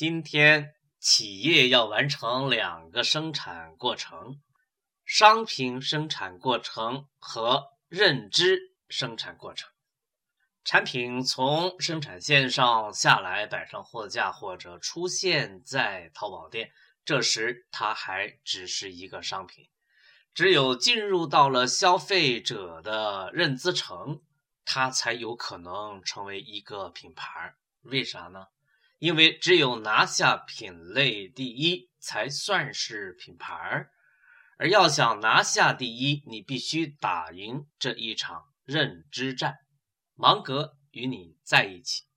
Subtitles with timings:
[0.00, 4.40] 今天企业要完成两个生产过程：
[5.04, 8.58] 商品生产过程和认知
[8.88, 9.68] 生产过程。
[10.64, 16.70] 产品从生产线上下来，摆上货架或者出现在淘宝店，
[17.04, 19.68] 这时它还只是一个商品。
[20.32, 24.22] 只有进入到了消费者的认知层，
[24.64, 27.54] 它才有可能成为一个品牌。
[27.82, 28.46] 为啥呢？
[29.00, 33.90] 因为只有拿下品类第一，才算是品牌儿。
[34.58, 39.56] 而要想拿下第一，你必须打赢这一场认知战。
[40.14, 42.09] 芒格与你在一起。